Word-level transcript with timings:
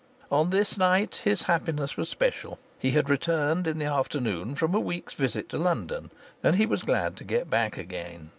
On 0.31 0.49
this 0.49 0.79
night 0.79 1.19
his 1.25 1.43
happiness 1.43 1.95
was 1.95 2.09
special; 2.09 2.57
he 2.79 2.89
had 2.93 3.07
returned 3.07 3.67
in 3.67 3.77
the 3.77 3.85
afternoon 3.85 4.55
from 4.55 4.73
a 4.73 4.79
week's 4.79 5.13
visit 5.13 5.47
to 5.49 5.59
London, 5.59 6.09
and 6.41 6.55
he 6.55 6.65
was 6.65 6.81
glad 6.81 7.15
to 7.17 7.23
get 7.23 7.51
back 7.51 7.77
again. 7.77 8.29